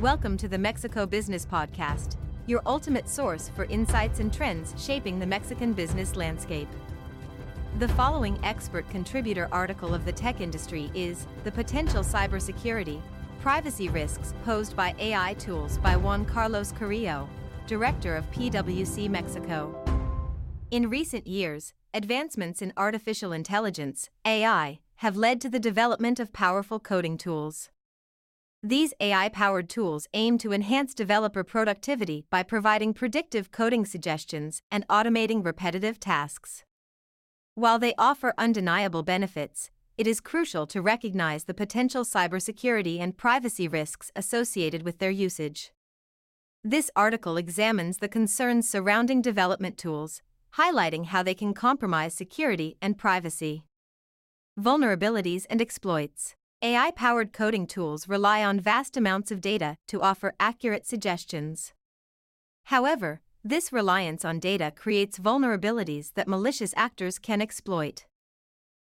Welcome 0.00 0.36
to 0.36 0.46
the 0.46 0.58
Mexico 0.58 1.06
Business 1.06 1.44
Podcast, 1.44 2.18
your 2.46 2.62
ultimate 2.66 3.08
source 3.08 3.48
for 3.48 3.64
insights 3.64 4.20
and 4.20 4.32
trends 4.32 4.72
shaping 4.78 5.18
the 5.18 5.26
Mexican 5.26 5.72
business 5.72 6.14
landscape. 6.14 6.68
The 7.80 7.88
following 7.88 8.38
expert 8.44 8.88
contributor 8.90 9.48
article 9.50 9.94
of 9.94 10.04
the 10.04 10.12
tech 10.12 10.40
industry 10.40 10.92
is 10.94 11.26
The 11.42 11.50
Potential 11.50 12.04
Cybersecurity 12.04 13.02
Privacy 13.40 13.88
Risks 13.88 14.34
Posed 14.44 14.76
by 14.76 14.94
AI 15.00 15.34
Tools 15.34 15.78
by 15.78 15.96
Juan 15.96 16.24
Carlos 16.24 16.70
Carrillo, 16.70 17.28
Director 17.66 18.14
of 18.14 18.30
PwC 18.30 19.10
Mexico. 19.10 19.74
In 20.70 20.88
recent 20.88 21.26
years, 21.26 21.74
advancements 21.92 22.62
in 22.62 22.72
artificial 22.76 23.32
intelligence, 23.32 24.10
AI, 24.24 24.78
have 24.98 25.16
led 25.16 25.40
to 25.40 25.48
the 25.48 25.58
development 25.58 26.20
of 26.20 26.32
powerful 26.32 26.78
coding 26.78 27.18
tools. 27.18 27.70
These 28.62 28.92
AI 28.98 29.28
powered 29.28 29.68
tools 29.68 30.08
aim 30.14 30.36
to 30.38 30.52
enhance 30.52 30.92
developer 30.92 31.44
productivity 31.44 32.24
by 32.28 32.42
providing 32.42 32.92
predictive 32.92 33.52
coding 33.52 33.84
suggestions 33.84 34.62
and 34.68 34.84
automating 34.88 35.44
repetitive 35.44 36.00
tasks. 36.00 36.64
While 37.54 37.78
they 37.78 37.94
offer 37.96 38.34
undeniable 38.36 39.04
benefits, 39.04 39.70
it 39.96 40.08
is 40.08 40.20
crucial 40.20 40.66
to 40.68 40.82
recognize 40.82 41.44
the 41.44 41.54
potential 41.54 42.04
cybersecurity 42.04 42.98
and 42.98 43.16
privacy 43.16 43.68
risks 43.68 44.10
associated 44.16 44.82
with 44.82 44.98
their 44.98 45.10
usage. 45.10 45.70
This 46.64 46.90
article 46.96 47.36
examines 47.36 47.98
the 47.98 48.08
concerns 48.08 48.68
surrounding 48.68 49.22
development 49.22 49.78
tools, 49.78 50.20
highlighting 50.56 51.06
how 51.06 51.22
they 51.22 51.34
can 51.34 51.54
compromise 51.54 52.12
security 52.12 52.76
and 52.82 52.98
privacy. 52.98 53.62
Vulnerabilities 54.58 55.46
and 55.48 55.62
exploits. 55.62 56.34
AI 56.60 56.90
powered 56.90 57.32
coding 57.32 57.68
tools 57.68 58.08
rely 58.08 58.42
on 58.42 58.58
vast 58.58 58.96
amounts 58.96 59.30
of 59.30 59.40
data 59.40 59.76
to 59.86 60.02
offer 60.02 60.34
accurate 60.40 60.84
suggestions. 60.84 61.72
However, 62.64 63.20
this 63.44 63.72
reliance 63.72 64.24
on 64.24 64.40
data 64.40 64.72
creates 64.74 65.20
vulnerabilities 65.20 66.14
that 66.14 66.26
malicious 66.26 66.74
actors 66.76 67.20
can 67.20 67.40
exploit. 67.40 68.06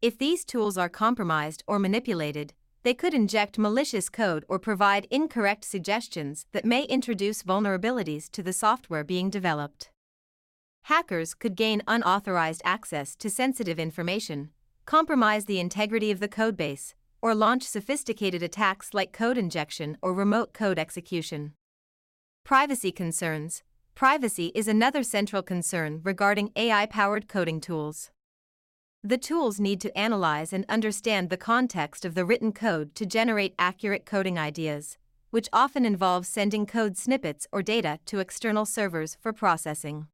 If 0.00 0.16
these 0.16 0.46
tools 0.46 0.78
are 0.78 0.88
compromised 0.88 1.62
or 1.66 1.78
manipulated, 1.78 2.54
they 2.82 2.94
could 2.94 3.12
inject 3.12 3.58
malicious 3.58 4.08
code 4.08 4.46
or 4.48 4.58
provide 4.58 5.06
incorrect 5.10 5.66
suggestions 5.66 6.46
that 6.52 6.64
may 6.64 6.84
introduce 6.84 7.42
vulnerabilities 7.42 8.30
to 8.30 8.42
the 8.42 8.54
software 8.54 9.04
being 9.04 9.28
developed. 9.28 9.90
Hackers 10.84 11.34
could 11.34 11.56
gain 11.56 11.82
unauthorized 11.86 12.62
access 12.64 13.14
to 13.16 13.28
sensitive 13.28 13.78
information, 13.78 14.48
compromise 14.86 15.44
the 15.44 15.60
integrity 15.60 16.10
of 16.10 16.20
the 16.20 16.28
codebase, 16.28 16.94
or 17.22 17.34
launch 17.34 17.62
sophisticated 17.62 18.42
attacks 18.42 18.94
like 18.94 19.12
code 19.12 19.38
injection 19.38 19.96
or 20.02 20.14
remote 20.14 20.52
code 20.52 20.78
execution. 20.78 21.52
Privacy 22.44 22.92
concerns. 22.92 23.62
Privacy 23.94 24.52
is 24.54 24.66
another 24.66 25.02
central 25.02 25.42
concern 25.42 26.00
regarding 26.04 26.52
AI 26.56 26.86
powered 26.86 27.28
coding 27.28 27.60
tools. 27.60 28.10
The 29.02 29.18
tools 29.18 29.58
need 29.58 29.80
to 29.80 29.96
analyze 29.96 30.52
and 30.52 30.66
understand 30.68 31.30
the 31.30 31.36
context 31.36 32.04
of 32.04 32.14
the 32.14 32.24
written 32.24 32.52
code 32.52 32.94
to 32.96 33.06
generate 33.06 33.54
accurate 33.58 34.04
coding 34.04 34.38
ideas, 34.38 34.98
which 35.30 35.48
often 35.52 35.84
involves 35.84 36.28
sending 36.28 36.66
code 36.66 36.98
snippets 36.98 37.46
or 37.52 37.62
data 37.62 37.98
to 38.06 38.18
external 38.18 38.66
servers 38.66 39.16
for 39.20 39.32
processing. 39.32 40.08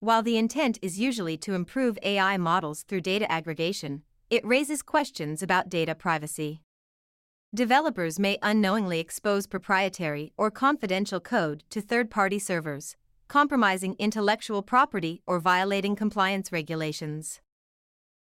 While 0.00 0.22
the 0.22 0.36
intent 0.36 0.80
is 0.82 0.98
usually 0.98 1.36
to 1.38 1.54
improve 1.54 1.96
AI 2.02 2.36
models 2.36 2.82
through 2.82 3.02
data 3.02 3.30
aggregation, 3.30 4.02
it 4.32 4.46
raises 4.46 4.80
questions 4.80 5.42
about 5.42 5.68
data 5.68 5.94
privacy. 5.94 6.62
Developers 7.54 8.18
may 8.18 8.38
unknowingly 8.40 8.98
expose 8.98 9.46
proprietary 9.46 10.32
or 10.38 10.50
confidential 10.50 11.20
code 11.20 11.64
to 11.68 11.82
third 11.82 12.10
party 12.10 12.38
servers, 12.38 12.96
compromising 13.28 13.94
intellectual 13.98 14.62
property 14.62 15.20
or 15.26 15.38
violating 15.38 15.94
compliance 15.94 16.50
regulations. 16.50 17.42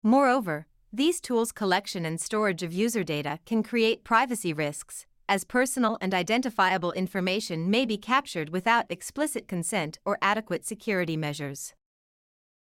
Moreover, 0.03 0.67
these 0.93 1.21
tools' 1.21 1.53
collection 1.53 2.05
and 2.05 2.21
storage 2.21 2.65
of 2.65 2.73
user 2.73 3.05
data 3.05 3.39
can 3.47 3.63
create 3.63 4.03
privacy 4.03 4.53
risks, 4.53 5.07
as 5.29 5.45
personal 5.45 5.99
and 6.01 6.13
identifiable 6.13 6.91
information 6.91 7.71
may 7.71 7.87
be 7.87 7.97
captured 7.97 8.51
without 8.51 8.87
explicit 8.91 9.47
consent 9.47 10.01
or 10.05 10.19
adequate 10.21 10.67
security 10.67 11.17
measures. 11.17 11.75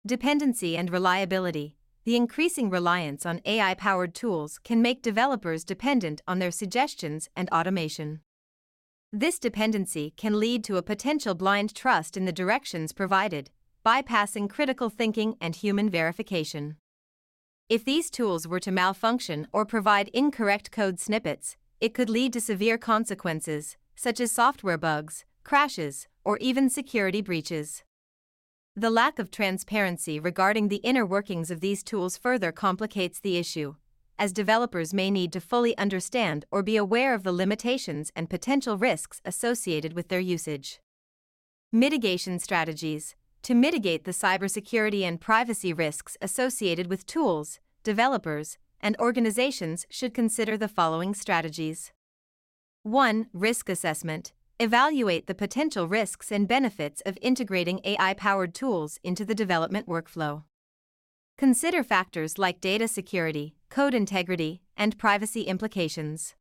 Dependency 0.05 0.77
and 0.77 0.93
reliability 0.93 1.79
the 2.05 2.17
increasing 2.17 2.71
reliance 2.71 3.27
on 3.27 3.43
AI 3.45 3.75
powered 3.75 4.15
tools 4.15 4.59
can 4.59 4.81
make 4.81 5.03
developers 5.03 5.65
dependent 5.65 6.23
on 6.27 6.39
their 6.39 6.51
suggestions 6.51 7.29
and 7.37 7.49
automation. 7.51 8.21
This 9.13 9.39
dependency 9.39 10.15
can 10.17 10.39
lead 10.39 10.65
to 10.65 10.77
a 10.77 10.83
potential 10.83 11.35
blind 11.35 11.75
trust 11.75 12.17
in 12.17 12.25
the 12.25 12.33
directions 12.33 12.93
provided, 12.93 13.51
bypassing 13.85 14.49
critical 14.49 14.89
thinking 14.89 15.37
and 15.41 15.57
human 15.57 15.91
verification. 15.91 16.77
If 17.69 17.85
these 17.85 18.11
tools 18.11 18.49
were 18.49 18.61
to 18.61 18.71
malfunction 18.71 19.47
or 19.53 19.65
provide 19.65 20.09
incorrect 20.09 20.71
code 20.71 20.99
snippets, 20.99 21.57
it 21.81 21.95
could 21.95 22.11
lead 22.11 22.33
to 22.33 22.41
severe 22.41 22.79
consequences, 22.79 23.77
such 23.95 24.21
as 24.21 24.33
software 24.33 24.79
bugs, 24.79 25.25
crashes, 25.45 26.09
or 26.25 26.37
even 26.39 26.69
security 26.69 27.21
breaches. 27.21 27.83
The 28.81 28.89
lack 28.89 29.19
of 29.19 29.31
transparency 29.31 30.19
regarding 30.19 30.69
the 30.69 30.77
inner 30.77 31.05
workings 31.05 31.51
of 31.51 31.61
these 31.61 31.83
tools 31.83 32.17
further 32.17 32.51
complicates 32.51 33.21
the 33.21 33.37
issue, 33.37 33.75
as 34.19 34.33
developers 34.33 34.95
may 34.95 35.11
need 35.11 35.35
to 35.35 35.41
fully 35.43 35.77
understand 35.77 36.47
or 36.51 36.63
be 36.63 36.79
aware 36.79 37.13
of 37.13 37.23
the 37.23 37.31
limitations 37.31 38.11
and 38.17 38.31
potential 38.31 38.79
risks 38.79 39.21
associated 39.27 39.93
with 39.93 40.09
their 40.09 40.19
usage. 40.19 40.81
Mitigation 41.71 42.39
strategies 42.39 43.15
To 43.43 43.55
mitigate 43.55 44.05
the 44.05 44.13
cybersecurity 44.13 45.03
and 45.03 45.21
privacy 45.21 45.75
risks 45.75 46.17
associated 46.23 46.87
with 46.87 47.05
tools, 47.05 47.61
developers, 47.85 48.57
and 48.81 48.97
organizations 48.99 49.85
should 49.91 50.15
consider 50.15 50.57
the 50.57 50.69
following 50.69 51.13
strategies 51.13 51.93
1. 52.85 53.27
Risk 53.35 53.69
assessment 53.69 54.33
Evaluate 54.63 55.27
the 55.27 55.35
potential 55.35 55.89
risks 55.89 56.31
and 56.31 56.47
benefits 56.47 57.01
of 57.07 57.17
integrating 57.23 57.81
AI 57.83 58.13
powered 58.13 58.55
tools 58.55 58.99
into 59.03 59.25
the 59.25 59.35
development 59.35 59.89
workflow. 59.89 60.43
Consider 61.39 61.83
factors 61.83 62.37
like 62.37 62.61
data 62.61 62.87
security, 62.87 63.57
code 63.71 63.95
integrity, 63.95 64.61
and 64.77 64.99
privacy 64.99 65.45
implications. 65.45 66.35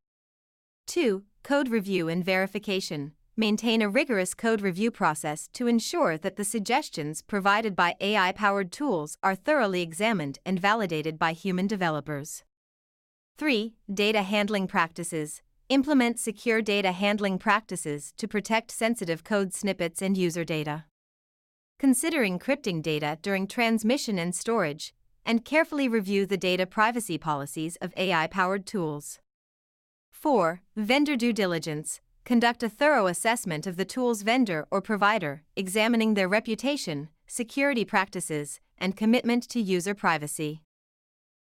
2. 0.88 1.24
Code 1.44 1.70
review 1.70 2.10
and 2.10 2.26
verification. 2.26 3.14
Maintain 3.38 3.82
a 3.82 3.88
rigorous 3.88 4.34
code 4.34 4.60
review 4.60 4.92
process 4.92 5.48
to 5.54 5.68
ensure 5.68 6.18
that 6.18 6.36
the 6.36 6.44
suggestions 6.44 7.22
provided 7.22 7.74
by 7.74 7.96
AI 8.02 8.34
powered 8.34 8.74
tools 8.74 9.18
are 9.24 9.34
thoroughly 9.34 9.82
examined 9.82 10.40
and 10.46 10.60
validated 10.60 11.18
by 11.18 11.32
human 11.32 11.68
developers. 11.68 12.44
3. 13.38 13.76
Data 13.90 14.24
handling 14.24 14.68
practices. 14.68 15.42
Implement 15.70 16.18
secure 16.18 16.64
data 16.64 16.92
handling 16.92 17.38
practices 17.38 18.12
to 18.18 18.28
protect 18.28 18.72
sensitive 18.72 19.24
code 19.24 19.54
snippets 19.54 20.02
and 20.02 20.18
user 20.18 20.44
data. 20.44 20.86
Consider 21.78 22.22
encrypting 22.24 22.82
data 22.82 23.20
during 23.22 23.46
transmission 23.46 24.18
and 24.18 24.34
storage, 24.34 24.96
and 25.24 25.46
carefully 25.46 25.88
review 25.88 26.26
the 26.26 26.38
data 26.38 26.66
privacy 26.66 27.20
policies 27.20 27.76
of 27.82 27.94
AI 27.96 28.26
powered 28.26 28.66
tools. 28.66 29.20
4. 30.10 30.64
Vendor 30.76 31.16
due 31.16 31.34
diligence. 31.34 32.02
Conduct 32.26 32.64
a 32.64 32.70
thorough 32.70 33.06
assessment 33.06 33.68
of 33.68 33.78
the 33.78 33.86
tool's 33.86 34.24
vendor 34.24 34.68
or 34.72 34.82
provider, 34.82 35.44
examining 35.56 36.16
their 36.16 36.28
reputation, 36.28 37.10
security 37.28 37.86
practices, 37.86 38.60
and 38.80 38.98
commitment 38.98 39.48
to 39.50 39.62
user 39.62 39.94
privacy. 39.94 40.64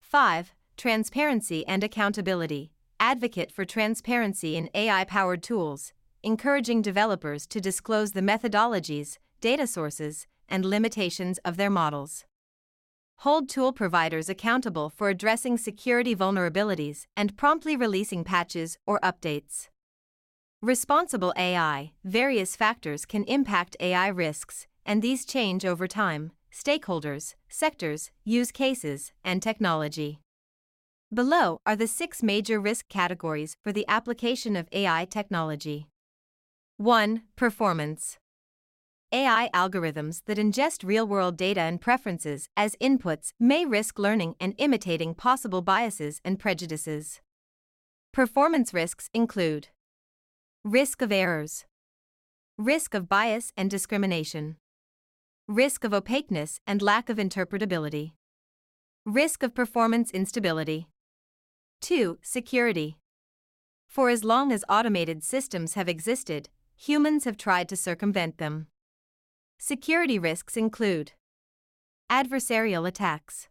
5. 0.01 0.55
Transparency 0.75 1.63
and 1.67 1.83
accountability 1.83 2.71
advocate 2.99 3.51
for 3.51 3.65
transparency 3.65 4.55
in 4.55 4.69
AI 4.73 5.03
powered 5.03 5.43
tools, 5.43 5.93
encouraging 6.23 6.81
developers 6.81 7.45
to 7.47 7.61
disclose 7.61 8.11
the 8.11 8.21
methodologies, 8.21 9.17
data 9.41 9.67
sources, 9.67 10.27
and 10.49 10.65
limitations 10.65 11.37
of 11.45 11.57
their 11.57 11.69
models. 11.69 12.25
Hold 13.21 13.49
tool 13.49 13.73
providers 13.73 14.29
accountable 14.29 14.89
for 14.89 15.09
addressing 15.09 15.57
security 15.57 16.15
vulnerabilities 16.15 17.05
and 17.15 17.35
promptly 17.35 17.75
releasing 17.75 18.23
patches 18.23 18.77
or 18.85 18.99
updates. 18.99 19.69
Responsible 20.61 21.33
AI 21.37 21.93
Various 22.03 22.55
factors 22.55 23.05
can 23.05 23.23
impact 23.23 23.75
AI 23.79 24.07
risks, 24.07 24.67
and 24.85 25.01
these 25.01 25.25
change 25.25 25.65
over 25.65 25.87
time 25.87 26.31
stakeholders, 26.51 27.35
sectors, 27.49 28.09
use 28.23 28.51
cases, 28.51 29.11
and 29.23 29.41
technology. 29.41 30.19
Below 31.13 31.61
are 31.65 31.77
the 31.77 31.87
six 31.87 32.21
major 32.21 32.59
risk 32.59 32.89
categories 32.89 33.55
for 33.63 33.71
the 33.71 33.85
application 33.87 34.57
of 34.57 34.67
AI 34.73 35.05
technology. 35.05 35.87
1. 36.75 37.21
Performance. 37.37 38.17
AI 39.13 39.49
algorithms 39.53 40.21
that 40.25 40.37
ingest 40.37 40.85
real 40.85 41.07
world 41.07 41.37
data 41.37 41.61
and 41.61 41.79
preferences 41.79 42.49
as 42.57 42.75
inputs 42.81 43.31
may 43.39 43.63
risk 43.63 43.97
learning 43.97 44.35
and 44.41 44.53
imitating 44.57 45.15
possible 45.15 45.61
biases 45.61 46.19
and 46.25 46.39
prejudices. 46.39 47.21
Performance 48.11 48.73
risks 48.73 49.09
include 49.13 49.69
Risk 50.65 51.01
of 51.01 51.13
errors. 51.13 51.63
Risk 52.57 52.93
of 52.93 53.07
bias 53.07 53.53
and 53.55 53.71
discrimination. 53.71 54.57
Risk 55.47 55.85
of 55.85 55.93
opaqueness 55.93 56.59
and 56.67 56.81
lack 56.81 57.07
of 57.07 57.15
interpretability. 57.15 58.11
Risk 59.05 59.41
of 59.41 59.55
performance 59.55 60.11
instability. 60.11 60.89
2. 61.81 62.17
Security. 62.21 62.97
For 63.87 64.09
as 64.09 64.23
long 64.23 64.51
as 64.51 64.63
automated 64.67 65.23
systems 65.23 65.75
have 65.75 65.87
existed, 65.87 66.49
humans 66.75 67.25
have 67.25 67.37
tried 67.37 67.69
to 67.69 67.75
circumvent 67.75 68.37
them. 68.37 68.67
Security 69.57 70.19
risks 70.19 70.57
include 70.57 71.13
adversarial 72.11 72.87
attacks, 72.87 73.47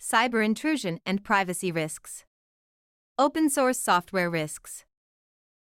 cyber 0.00 0.44
intrusion 0.44 1.00
and 1.06 1.24
privacy 1.24 1.72
risks, 1.72 2.24
open 3.18 3.48
source 3.48 3.78
software 3.78 4.30
risks. 4.30 4.84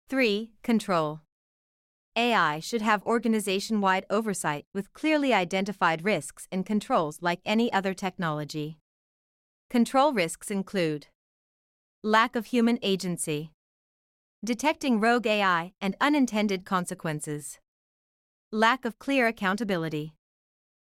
3. 0.09 0.51
Control. 0.63 1.21
AI 2.15 2.59
should 2.59 2.81
have 2.81 3.03
organization 3.03 3.79
wide 3.81 4.05
oversight 4.09 4.65
with 4.73 4.93
clearly 4.93 5.33
identified 5.33 6.03
risks 6.03 6.47
and 6.51 6.65
controls 6.65 7.19
like 7.21 7.41
any 7.45 7.71
other 7.71 7.93
technology. 7.93 8.79
Control 9.69 10.13
risks 10.13 10.49
include 10.49 11.07
lack 12.07 12.37
of 12.37 12.45
human 12.45 12.79
agency, 12.81 13.51
detecting 14.41 14.97
rogue 14.97 15.27
AI 15.27 15.73
and 15.81 15.93
unintended 15.99 16.63
consequences, 16.63 17.59
lack 18.49 18.85
of 18.85 18.97
clear 18.97 19.27
accountability. 19.27 20.13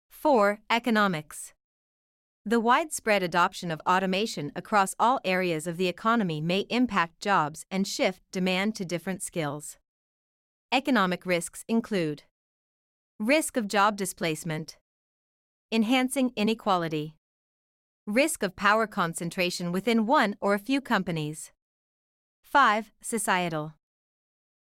4. 0.09 0.61
Economics. 0.71 1.53
The 2.47 2.61
widespread 2.61 3.23
adoption 3.23 3.71
of 3.71 3.83
automation 3.87 4.53
across 4.57 4.95
all 4.99 5.21
areas 5.23 5.67
of 5.67 5.77
the 5.77 5.87
economy 5.87 6.41
may 6.41 6.61
impact 6.71 7.21
jobs 7.21 7.67
and 7.71 7.87
shift 7.87 8.23
demand 8.33 8.75
to 8.77 8.87
different 8.87 9.23
skills. 9.23 9.77
Economic 10.73 11.27
risks 11.27 11.63
include 11.69 12.23
risk 13.21 13.59
of 13.59 13.69
job 13.69 13.99
displacement, 13.99 14.79
enhancing 15.71 16.33
inequality, 16.37 17.17
Risk 18.07 18.43
of 18.43 18.57
power 18.57 18.89
concentration 18.89 19.71
within 19.71 20.07
one 20.07 20.35
or 20.41 20.55
a 20.55 20.59
few 20.59 20.81
companies. 20.81 21.53
5. 22.43 22.91
Societal. 23.01 23.75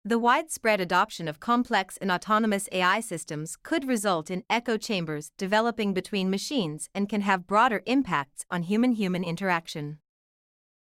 The 0.04 0.18
widespread 0.18 0.78
adoption 0.78 1.26
of 1.26 1.40
complex 1.40 1.96
and 1.96 2.12
autonomous 2.12 2.68
AI 2.70 3.00
systems 3.00 3.56
could 3.56 3.88
result 3.88 4.30
in 4.30 4.44
echo 4.50 4.76
chambers 4.76 5.32
developing 5.38 5.94
between 5.94 6.28
machines 6.28 6.90
and 6.94 7.08
can 7.08 7.22
have 7.22 7.46
broader 7.46 7.82
impacts 7.86 8.44
on 8.50 8.64
human 8.64 8.92
human 8.92 9.24
interaction. 9.24 10.00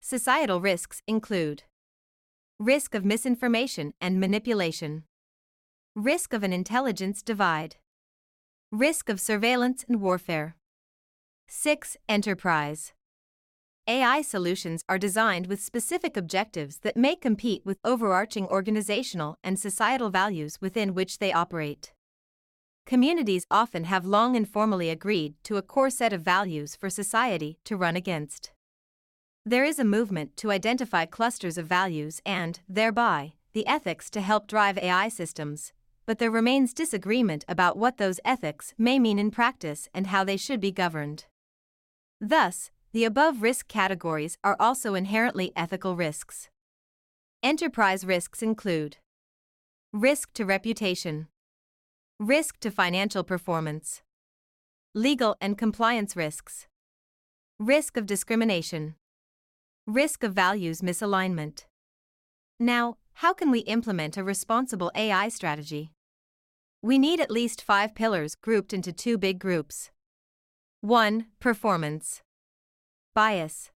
Societal 0.02 0.60
risks 0.60 1.00
include 1.06 1.62
risk 2.58 2.94
of 2.94 3.02
misinformation 3.02 3.94
and 3.98 4.20
manipulation, 4.20 5.04
risk 5.94 6.34
of 6.34 6.42
an 6.42 6.52
intelligence 6.52 7.22
divide, 7.22 7.76
risk 8.70 9.08
of 9.08 9.22
surveillance 9.22 9.86
and 9.88 10.02
warfare. 10.02 10.56
6. 11.54 11.98
Enterprise. 12.08 12.94
AI 13.86 14.22
solutions 14.22 14.82
are 14.88 14.98
designed 14.98 15.48
with 15.48 15.60
specific 15.60 16.16
objectives 16.16 16.78
that 16.78 16.96
may 16.96 17.14
compete 17.14 17.60
with 17.66 17.78
overarching 17.84 18.46
organizational 18.46 19.36
and 19.44 19.58
societal 19.58 20.08
values 20.08 20.56
within 20.62 20.94
which 20.94 21.18
they 21.18 21.30
operate. 21.30 21.92
Communities 22.86 23.46
often 23.50 23.84
have 23.84 24.06
long 24.06 24.34
informally 24.34 24.88
agreed 24.88 25.34
to 25.44 25.58
a 25.58 25.62
core 25.62 25.90
set 25.90 26.14
of 26.14 26.22
values 26.22 26.74
for 26.74 26.88
society 26.88 27.58
to 27.66 27.76
run 27.76 27.96
against. 27.96 28.52
There 29.44 29.64
is 29.64 29.78
a 29.78 29.84
movement 29.84 30.38
to 30.38 30.50
identify 30.50 31.04
clusters 31.04 31.58
of 31.58 31.66
values 31.66 32.22
and, 32.24 32.60
thereby, 32.66 33.34
the 33.52 33.66
ethics 33.66 34.08
to 34.10 34.22
help 34.22 34.46
drive 34.46 34.78
AI 34.78 35.10
systems, 35.10 35.74
but 36.06 36.18
there 36.18 36.30
remains 36.30 36.72
disagreement 36.72 37.44
about 37.46 37.76
what 37.76 37.98
those 37.98 38.20
ethics 38.24 38.72
may 38.78 38.98
mean 38.98 39.18
in 39.18 39.30
practice 39.30 39.86
and 39.92 40.06
how 40.06 40.24
they 40.24 40.38
should 40.38 40.58
be 40.58 40.72
governed. 40.72 41.26
Thus, 42.24 42.70
the 42.92 43.02
above 43.02 43.42
risk 43.42 43.66
categories 43.66 44.38
are 44.44 44.56
also 44.60 44.94
inherently 44.94 45.50
ethical 45.56 45.96
risks. 45.96 46.48
Enterprise 47.42 48.04
risks 48.04 48.42
include 48.42 48.98
risk 49.92 50.32
to 50.34 50.44
reputation, 50.44 51.26
risk 52.20 52.60
to 52.60 52.70
financial 52.70 53.24
performance, 53.24 54.02
legal 54.94 55.36
and 55.40 55.58
compliance 55.58 56.14
risks, 56.14 56.68
risk 57.58 57.96
of 57.96 58.06
discrimination, 58.06 58.94
risk 59.88 60.22
of 60.22 60.32
values 60.32 60.80
misalignment. 60.80 61.64
Now, 62.60 62.98
how 63.14 63.34
can 63.34 63.50
we 63.50 63.60
implement 63.60 64.16
a 64.16 64.22
responsible 64.22 64.92
AI 64.94 65.28
strategy? 65.28 65.90
We 66.82 67.00
need 67.00 67.18
at 67.18 67.32
least 67.32 67.62
five 67.62 67.96
pillars 67.96 68.36
grouped 68.36 68.72
into 68.72 68.92
two 68.92 69.18
big 69.18 69.40
groups. 69.40 69.90
1. 70.84 71.26
Performance. 71.38 72.22
Bias. 73.14 73.70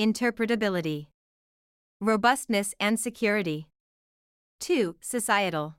Interpretability. 0.00 1.08
Robustness 2.00 2.72
and 2.80 2.98
security. 2.98 3.68
2. 4.60 4.96
Societal. 5.02 5.76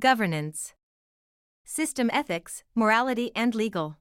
Governance. 0.00 0.74
System 1.64 2.10
ethics, 2.12 2.64
morality, 2.74 3.30
and 3.36 3.54
legal. 3.54 3.98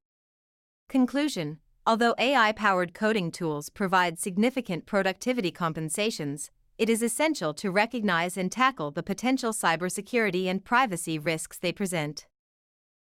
Conclusion 0.90 1.60
Although 1.86 2.16
AI 2.18 2.52
powered 2.52 2.96
coding 2.96 3.30
tools 3.30 3.70
provide 3.70 4.18
significant 4.18 4.88
productivity 4.88 5.52
compensations, 5.52 6.50
it 6.80 6.90
is 6.90 7.04
essential 7.04 7.54
to 7.54 7.70
recognize 7.70 8.36
and 8.36 8.52
tackle 8.52 8.90
the 8.90 9.04
potential 9.04 9.54
cybersecurity 9.54 10.48
and 10.48 10.66
privacy 10.66 11.20
risks 11.20 11.60
they 11.60 11.72
present. 11.72 12.26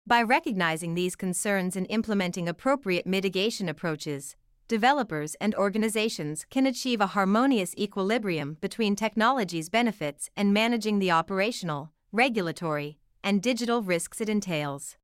By 0.04 0.20
recognizing 0.22 0.94
these 0.94 1.14
concerns 1.14 1.76
and 1.76 1.86
implementing 1.88 2.48
appropriate 2.48 3.06
mitigation 3.06 3.68
approaches, 3.68 4.34
developers 4.66 5.36
and 5.36 5.54
organizations 5.54 6.44
can 6.50 6.66
achieve 6.66 7.00
a 7.00 7.08
harmonious 7.08 7.72
equilibrium 7.78 8.56
between 8.60 8.96
technology's 8.96 9.68
benefits 9.68 10.28
and 10.36 10.52
managing 10.52 10.98
the 10.98 11.12
operational, 11.12 11.92
regulatory, 12.10 12.98
and 13.22 13.40
digital 13.40 13.80
risks 13.80 14.20
it 14.20 14.28
entails. 14.28 14.96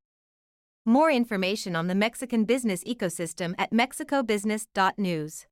More 0.84 1.12
information 1.12 1.76
on 1.76 1.86
the 1.86 1.94
Mexican 1.94 2.44
business 2.44 2.82
ecosystem 2.82 3.54
at 3.56 3.70
mexicobusiness.news. 3.70 5.46